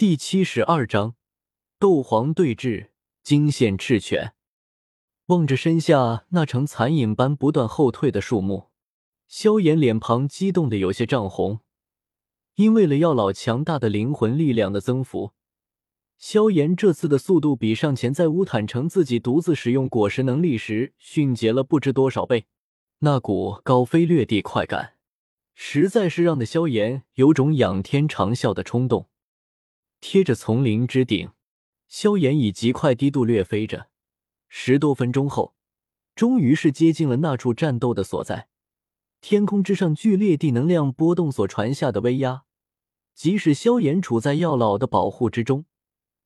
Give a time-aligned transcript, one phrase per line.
[0.00, 1.14] 第七十二章，
[1.78, 2.88] 斗皇对峙，
[3.22, 4.32] 惊现赤犬。
[5.26, 8.70] 望着身下那成残影般不断后退的树木，
[9.28, 11.60] 萧炎脸庞激动的有些涨红。
[12.54, 15.32] 因为了药老强大的灵魂力量的增幅，
[16.16, 22.46] 萧炎这次的速度比上前在乌坦城自己独自使用果实能力时迅捷了不知多少倍。
[23.00, 24.94] 那股高飞掠地快感，
[25.54, 29.09] 实在是让的萧炎有种仰天长啸的冲动。
[30.00, 31.30] 贴着丛林之顶，
[31.86, 33.88] 萧炎以极快低度掠飞着。
[34.48, 35.54] 十多分钟后，
[36.14, 38.48] 终于是接近了那处战斗的所在。
[39.20, 42.44] 天空之上剧烈地能量波动所传下的威压，
[43.14, 45.66] 即使萧炎处在药老的保护之中，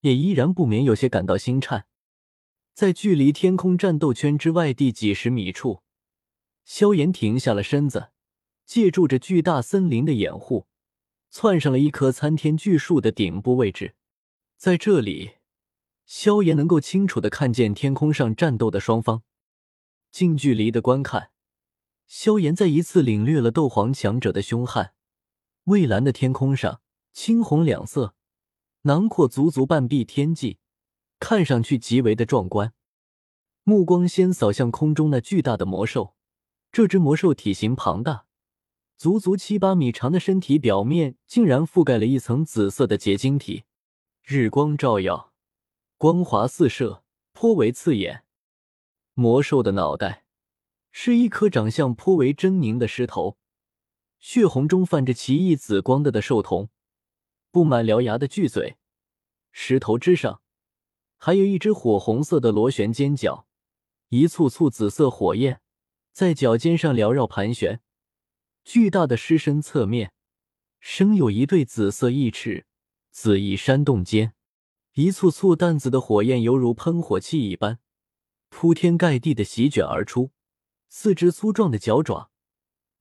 [0.00, 1.86] 也依然不免有些感到心颤。
[2.72, 5.82] 在距离天空战斗圈之外地几十米处，
[6.64, 8.12] 萧炎停下了身子，
[8.64, 10.67] 借助着巨大森林的掩护。
[11.30, 13.94] 窜上了一棵参天巨树的顶部位置，
[14.56, 15.32] 在这里，
[16.06, 19.22] 萧炎能够清楚的看见天空上战斗的双方。
[20.10, 21.30] 近距离的观看，
[22.06, 24.94] 萧炎再一次领略了斗皇强者的凶悍。
[25.64, 26.80] 蔚蓝的天空上，
[27.12, 28.14] 青红两色，
[28.82, 30.58] 囊括足足半壁天际，
[31.20, 32.72] 看上去极为的壮观。
[33.64, 36.14] 目光先扫向空中那巨大的魔兽，
[36.72, 38.27] 这只魔兽体型庞大。
[38.98, 43.62] 足足七八米长的身体表面竟然覆盖了一层紫色的结晶体，
[44.24, 45.32] 日光照耀，
[45.96, 48.24] 光华四射，颇为刺眼。
[49.14, 50.24] 魔兽的脑袋
[50.90, 53.38] 是一颗长相颇为狰狞的狮头，
[54.18, 56.68] 血红中泛着奇异紫光的的兽瞳，
[57.52, 58.78] 布满獠牙的巨嘴。
[59.52, 60.42] 狮头之上
[61.16, 63.46] 还有一只火红色的螺旋尖角，
[64.08, 65.60] 一簇簇紫色火焰
[66.12, 67.80] 在脚尖上缭绕盘旋。
[68.70, 70.12] 巨大的狮身侧面，
[70.78, 72.66] 生有一对紫色翼翅，
[73.10, 74.34] 紫翼扇动间，
[74.92, 77.78] 一簇簇淡紫的火焰犹如喷火器一般，
[78.50, 80.32] 铺天盖地的席卷而出。
[80.90, 82.30] 四只粗壮的脚爪，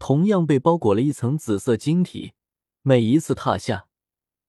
[0.00, 2.32] 同样被包裹了一层紫色晶体，
[2.80, 3.86] 每一次踏下，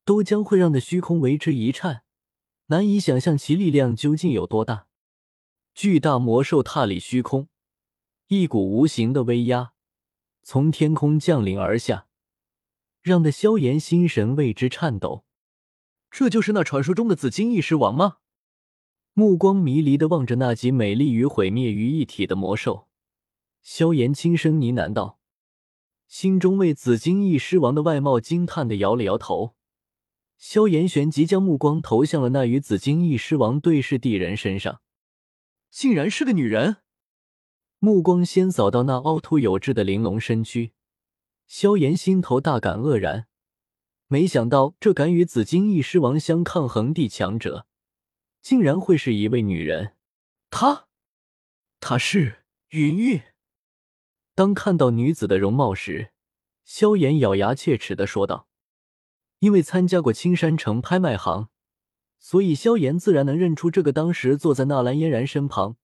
[0.04, 2.02] 都将会让的虚空为之一颤，
[2.66, 4.88] 难以想象其力量究竟有多大。
[5.76, 7.50] 巨大魔兽踏里虚空，
[8.30, 9.73] 一股无形的威压。
[10.44, 12.08] 从天空降临而下，
[13.02, 15.26] 让的萧炎心神为之颤抖。
[16.12, 18.18] 这就是那传说中的紫金翼狮王吗？
[19.14, 22.88] 目光迷离的望着那集美丽与毁灭于一体的魔兽，
[23.62, 25.20] 萧炎轻声呢喃道，
[26.08, 29.56] 心中为紫金翼狮王的外貌惊叹的摇了摇头。
[30.38, 34.82] 萧炎旋即将目光投向了那与紫金翼狮王对视地人身上，
[35.72, 36.83] 竟然是个女人。
[37.84, 40.72] 目光先扫到那凹凸有致的玲珑身躯，
[41.48, 43.28] 萧炎心头大感愕然。
[44.08, 47.68] 没想到这敢与紫金翼狮王相抗衡的强者，
[48.42, 49.98] 竟然会是一位女人。
[50.50, 50.88] 她，
[51.82, 53.22] 她是云韵。
[54.34, 56.14] 当看到女子的容貌时，
[56.64, 58.48] 萧炎咬牙切齿的说道
[59.40, 61.50] ：“因为参加过青山城拍卖行，
[62.18, 65.76] 所以萧炎自然能认出这个当时坐在纳兰嫣然身旁。”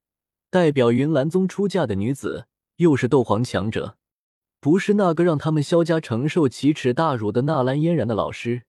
[0.52, 3.98] 代表云岚宗出嫁的女子，又是斗皇强者，
[4.60, 8.64] 不是那个让他们萧家承受奇耻大辱的纳兰嫣然的老师，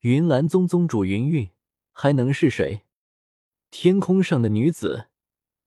[0.00, 1.48] 云岚宗宗主云韵，
[1.92, 2.82] 还能是谁？
[3.70, 5.06] 天空上的女子，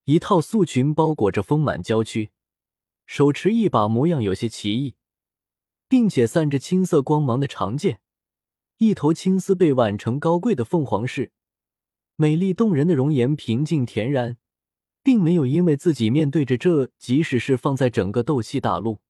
[0.04, 2.30] 一套素裙包裹着丰满娇躯，
[3.08, 4.94] 手持一把模样有些奇异，
[5.88, 8.02] 并且散着青色光芒的长剑，
[8.78, 11.32] 一头青丝被挽成高贵的凤凰式，
[12.18, 14.38] 美丽动人的容颜平静恬然。
[15.03, 19.02] 并没有因为自己面对着这，即使是放在整个斗气大陆，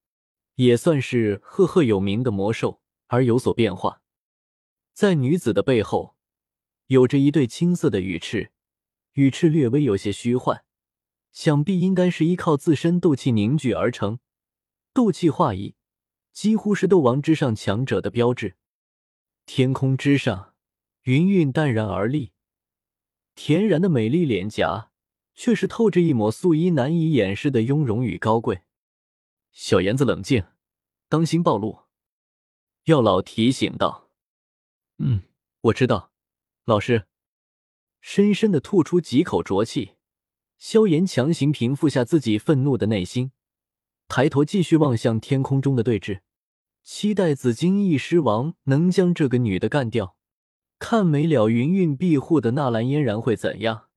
[0.56, 4.02] 也算是赫赫有名的魔兽而有所变化。
[4.92, 6.16] 在女子的背后，
[6.88, 8.50] 有着一对青色的羽翅，
[9.12, 10.64] 羽翅略微有些虚幻，
[11.32, 14.18] 想必应该是依靠自身斗气凝聚而成。
[14.92, 15.76] 斗气化翼，
[16.32, 18.56] 几乎是斗王之上强者的标志。
[19.46, 20.54] 天空之上，
[21.02, 22.32] 云韵淡然而立，
[23.36, 24.90] 恬然的美丽脸颊。
[25.34, 28.62] 却是透着一抹素衣难以掩饰的雍容与高贵。
[29.52, 30.44] 小妍子，冷静，
[31.08, 31.80] 当心暴露。
[32.84, 34.10] 药老提醒道
[34.98, 35.22] ：“嗯，
[35.62, 36.12] 我知道，
[36.64, 37.06] 老师。”
[38.00, 39.92] 深深的吐出几口浊气，
[40.58, 43.32] 萧炎强行平复下自己愤怒的内心，
[44.08, 46.20] 抬头继续望向天空中的对峙，
[46.82, 50.18] 期待紫金翼狮王能将这个女的干掉，
[50.78, 53.88] 看没了云韵庇护的纳兰嫣然会怎样。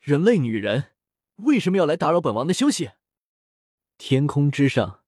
[0.00, 0.92] 人类女人
[1.36, 2.92] 为什么要来打扰本王的休息？
[3.98, 5.04] 天空之上，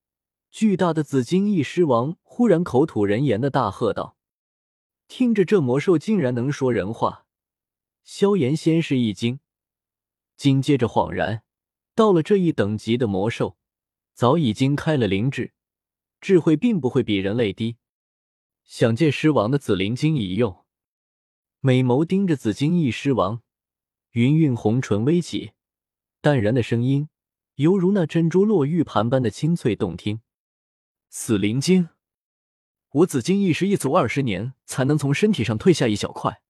[0.50, 4.18] 巨大的紫金翼狮王忽然口吐人言的大喝道
[5.08, 7.24] ：“听着这魔兽竟然能说人话，
[8.04, 9.40] 萧炎先是一惊，
[10.36, 11.42] 紧接着恍然，
[11.94, 13.56] 到了这一等级的魔兽，
[14.12, 15.54] 早已经开了灵智，
[16.20, 17.78] 智慧并不会比人类低。
[18.64, 20.66] 想借狮王的紫灵晶一用，
[21.60, 23.42] 美眸盯着紫金翼狮王，
[24.12, 25.52] 云韵红唇微起，
[26.20, 27.08] 淡然的声音
[27.54, 30.20] 犹如那珍珠落玉盘般的清脆动听。
[31.08, 31.88] 紫灵晶。
[32.90, 36.42] 我紫金翼是一族二十年才能从身体上退下一小块，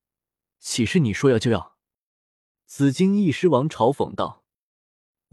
[0.58, 1.76] 岂是你说要就要？
[2.66, 4.44] 紫金翼狮王嘲讽道：“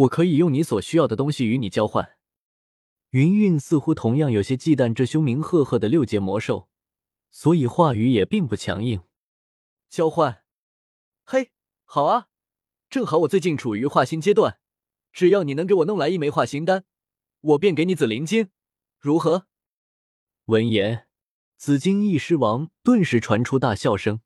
[0.05, 2.17] 我可以用你所需要的东西与你交换。”
[3.09, 6.69] 云韵似乎同样有些忌惮这凶名赫赫的六阶魔兽，
[7.31, 9.01] 所以话语也并不强硬。
[9.89, 10.43] 交换？
[11.23, 11.49] 嘿，
[11.91, 12.27] 好啊，
[12.87, 14.59] 正好我最近处于化形阶段，
[15.11, 16.83] 只要你能给我弄来一枚化形丹，
[17.41, 18.51] 我便给你紫灵晶，
[18.99, 19.47] 如何？
[20.45, 21.07] 闻言，
[21.57, 24.21] 紫金翼狮王顿时传出大笑声。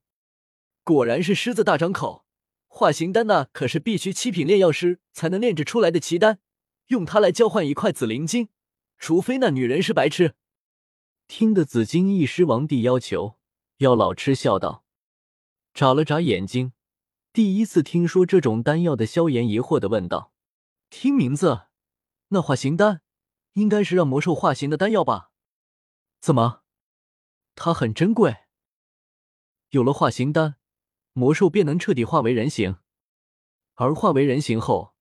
[0.84, 2.26] 果然是狮子大张口，
[2.68, 6.40] 化形丹那可是必须七品炼药师才能炼制出来的奇丹，
[6.88, 8.50] 用它来交换一块紫灵晶，
[8.98, 10.36] 除非那女人是白痴。
[11.30, 13.40] 听得紫金翼狮王帝要求，
[13.78, 14.84] 药老嗤笑道，
[15.74, 16.74] 眨了眨眼睛。
[17.34, 20.32] 第一次听说这种丹药的萧炎疑惑的问道
[20.92, 21.64] ：“听名字，
[22.28, 23.02] 那化形丹
[23.54, 25.32] 应该是让魔兽化形的丹药吧？”
[26.22, 26.62] 怎么？
[27.56, 28.38] 它很珍贵。
[29.72, 30.58] 有了化形丹，
[31.14, 32.78] 魔兽便能彻底化为人形，
[33.74, 34.94] 而化为人形后，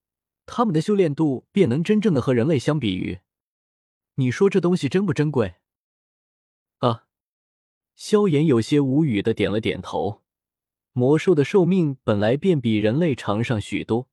[0.47, 3.19] 他们的修炼度便能真正的和人类相比于。
[4.15, 5.57] 你说这东西珍不珍贵？
[6.79, 7.05] 啊！
[7.95, 10.22] 萧炎有些无语的点了点头。
[10.93, 14.07] 魔兽的寿命本来便比人类长上许多，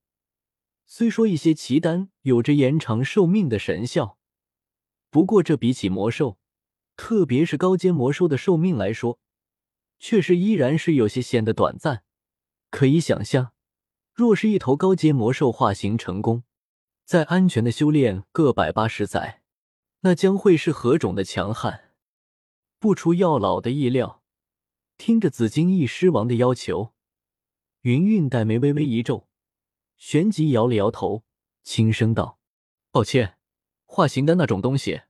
[0.86, 4.18] 虽说一些奇丹有着延长寿命的神效，
[5.10, 6.38] 不过这比起魔兽。
[6.96, 9.18] 特别是高阶魔兽的寿命来说，
[9.98, 12.02] 确实依然是有些显得短暂。
[12.70, 13.52] 可以想象，
[14.12, 16.44] 若是一头高阶魔兽化形成功，
[17.06, 19.40] 在安全的修炼个百八十载，
[20.00, 21.92] 那将会是何种的强悍？
[22.78, 24.19] 不出药老的意料，
[25.00, 26.92] 听着紫金翼狮王的要求，
[27.80, 29.26] 云韵黛眉微微一皱，
[29.96, 31.24] 旋即摇了摇头，
[31.62, 32.38] 轻声道
[32.92, 33.38] ：“抱歉，
[33.86, 35.00] 化形丹那种东西，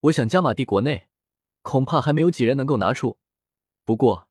[0.00, 1.08] 我想加玛帝国内。”
[1.62, 3.16] 恐怕还没有几人能够拿出。
[3.86, 4.28] 不过，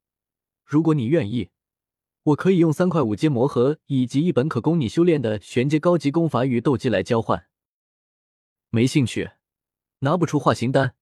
[0.63, 1.49] 如果你愿意，
[2.21, 7.47] 我可以用三块五阶魔核以及一本可供你修炼的玄阶高级功法与斗技来交换。
[8.69, 9.31] 没兴趣，
[10.01, 10.93] 拿不出化形丹，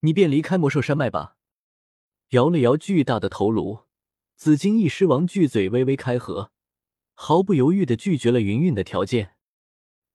[0.00, 1.33] 你便离开魔兽山脉吧。
[2.30, 3.84] 摇了摇巨大的头颅，
[4.36, 6.52] 紫金翼狮王巨嘴微微开合，
[7.14, 9.36] 毫不犹豫的拒绝了云韵的条件，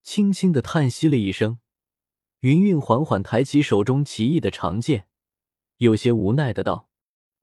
[0.04, 1.60] 轻轻的叹息了一声。
[2.42, 5.08] 云韵缓缓抬起手中奇异的长剑。
[5.78, 6.90] 有些无奈的道：“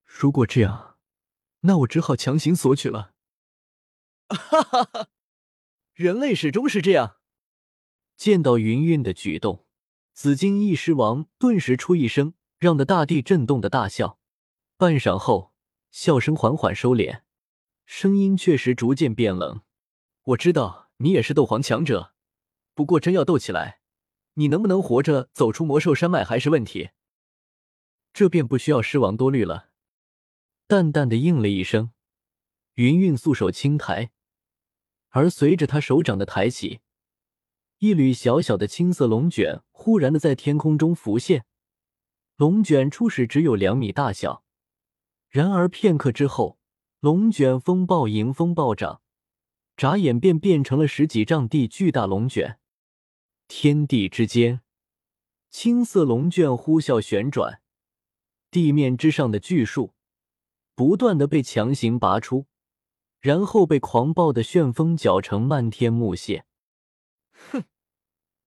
[0.05, 0.97] 如果这样，
[1.61, 3.15] 那我只好强行索取了。
[4.29, 5.09] ”哈哈哈！
[5.95, 7.17] 人类始终是这样。
[8.17, 9.67] 见到云韵的举动，
[10.13, 14.16] 紫金翼狮王顿时出一声让得大地震动的大笑。
[14.79, 15.55] 半晌后，
[15.91, 17.23] 笑声缓缓收敛，
[17.87, 19.63] 声音确实逐渐变冷。
[20.23, 22.13] 我知道你也是斗皇强者，
[22.75, 23.81] 不过真要斗起来，
[24.35, 26.91] 你能不能活着走出魔兽山脉还是问题。
[28.13, 29.71] 这便不需要狮王多虑了，
[30.67, 31.93] 淡淡的应了一声。
[32.75, 34.11] 云韵素手轻抬，
[35.09, 36.81] 而随着他手掌的抬起，
[37.79, 41.47] 一缕小小的青色龙卷忽然的在天空中浮现。
[42.37, 44.45] 龙卷初始只有两米大小，
[45.37, 46.59] 然而片刻之后，
[47.01, 49.03] 龙卷风暴迎风暴涨，
[49.77, 52.59] 眨眼便变成了十几丈地巨大龙卷。
[53.47, 54.63] 天地之间，
[55.51, 57.61] 青色龙卷呼啸旋转。
[58.51, 59.93] 地面之上的巨树
[60.75, 62.47] 不断的被强行拔出，
[63.21, 66.47] 然后被狂暴的旋风搅成漫天木屑。
[67.51, 67.65] 哼，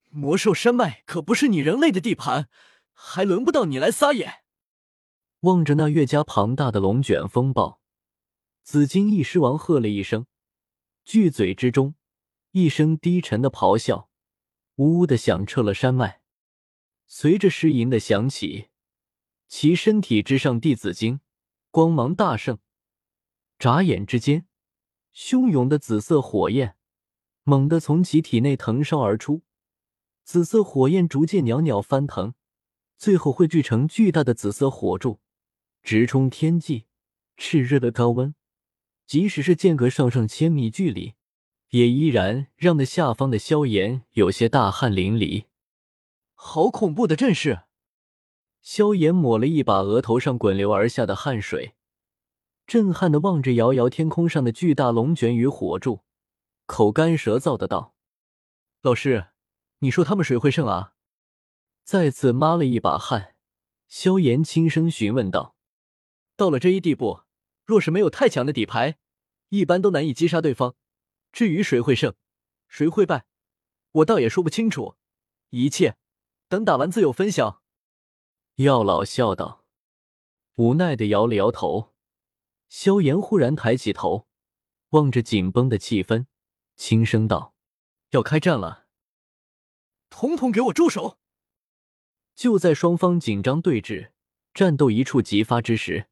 [0.09, 2.49] 魔兽山脉可不是你人类的地盘，
[2.93, 4.39] 还轮不到你来撒野。
[5.41, 7.79] 望着那越加庞大的龙卷风暴，
[8.63, 10.25] 紫金翼狮王喝了一声，
[11.05, 11.95] 巨嘴之中
[12.51, 14.09] 一声低沉的咆哮，
[14.75, 16.21] 呜呜的响彻了山脉。
[17.07, 18.69] 随着狮吟的响起。
[19.47, 21.21] 其身体之上，地紫金
[21.71, 22.59] 光芒大盛，
[23.57, 24.45] 眨眼之间，
[25.11, 26.75] 汹涌的紫色火焰
[27.41, 29.41] 猛地从其体内腾烧而出。
[30.23, 32.35] 紫色火焰逐渐袅袅翻腾，
[32.95, 35.19] 最后汇聚成巨大的紫色火柱，
[35.83, 36.85] 直冲天际。
[37.37, 38.35] 炽热的高温，
[39.07, 41.13] 即使是间隔上上千米距离，
[41.69, 45.45] 也依然让那下方的萧炎有些大汗淋漓。
[46.33, 47.61] 好恐怖的阵势！
[48.61, 51.75] 萧炎抹了一把额头上滚流而下的汗水，
[52.67, 56.01] 震撼的望着遥遥天空上的巨大龙卷与火柱，
[56.65, 57.95] 口干舌燥的道
[58.83, 59.27] ：“老师，
[59.79, 60.93] 你说他们谁会胜啊？”
[61.85, 63.35] 再次抹了一把汗，
[63.87, 65.55] 萧炎轻声询问道
[66.39, 67.23] ：“到了这一地步，
[67.65, 68.97] 若是没有太强的底牌，
[69.49, 70.73] 一般都难以击杀对方。
[71.33, 72.15] 至于谁会胜，
[72.69, 73.25] 谁会败，
[73.91, 74.95] 我倒也说不清楚。
[75.49, 75.97] 一切
[76.47, 77.61] 等打完自有分晓。”
[78.55, 79.65] 药老笑道，
[80.55, 81.93] 无奈的摇了摇头。
[82.69, 84.29] 萧炎忽然抬起头，
[84.91, 86.27] 望着紧绷的气氛，
[86.77, 87.53] 轻声道
[88.11, 88.85] ：“要开战了，
[90.09, 91.19] 统统给我住手！”
[92.33, 94.11] 就在双方紧张对峙、
[94.53, 96.08] 战斗一触即发之时，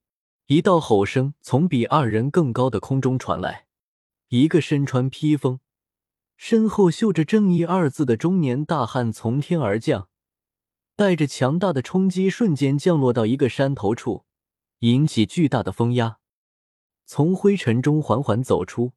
[0.48, 3.68] 一道吼声从比二人更高的空中传来。
[4.30, 5.60] 一个身穿披风、
[6.38, 10.08] 身后绣着“正义”二字的中年大汉从天而降，
[10.96, 14.24] 带着强大的冲击，瞬间降落到一个山头处，
[14.80, 16.20] 引起巨大的风压。
[17.06, 18.94] 从灰尘中缓缓走出，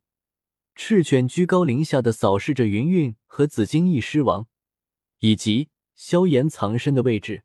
[0.77, 4.47] 赤犬居高临下的扫视着云韵和紫金翼狮王，
[5.19, 7.43] 以及萧炎藏身的位置。